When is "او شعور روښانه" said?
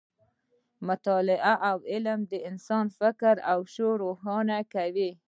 3.51-4.57